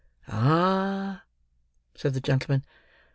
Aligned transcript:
"Ah!" 0.27 1.25
said 1.93 2.15
the 2.15 2.21
gentleman. 2.21 2.65